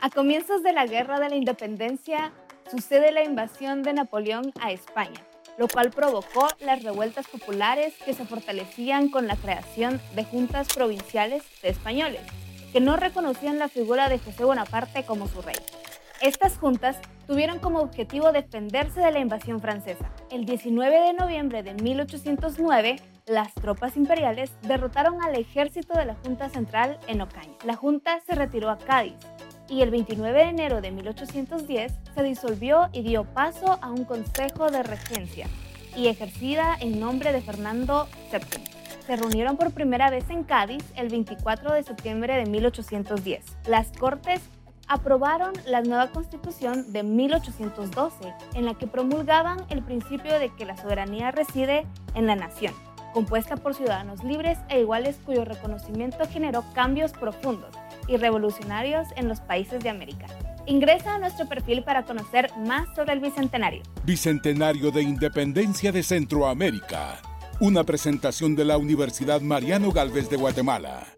[0.00, 2.32] A comienzos de la Guerra de la Independencia
[2.70, 5.20] sucede la invasión de Napoleón a España,
[5.56, 11.42] lo cual provocó las revueltas populares que se fortalecían con la creación de juntas provinciales
[11.62, 12.20] de españoles,
[12.72, 15.56] que no reconocían la figura de José Bonaparte como su rey.
[16.20, 20.12] Estas juntas tuvieron como objetivo defenderse de la invasión francesa.
[20.30, 22.96] El 19 de noviembre de 1809,
[23.26, 27.56] las tropas imperiales derrotaron al ejército de la Junta Central en Ocaña.
[27.64, 29.14] La Junta se retiró a Cádiz,
[29.68, 34.70] y el 29 de enero de 1810 se disolvió y dio paso a un consejo
[34.70, 35.46] de regencia
[35.96, 38.64] y ejercida en nombre de Fernando VII.
[39.06, 43.44] Se reunieron por primera vez en Cádiz el 24 de septiembre de 1810.
[43.66, 44.40] Las Cortes
[44.86, 50.76] aprobaron la nueva constitución de 1812, en la que promulgaban el principio de que la
[50.76, 52.74] soberanía reside en la nación,
[53.12, 57.77] compuesta por ciudadanos libres e iguales cuyo reconocimiento generó cambios profundos
[58.08, 60.26] y revolucionarios en los países de América.
[60.66, 63.82] Ingresa a nuestro perfil para conocer más sobre el Bicentenario.
[64.04, 67.20] Bicentenario de Independencia de Centroamérica.
[67.60, 71.17] Una presentación de la Universidad Mariano Galvez de Guatemala.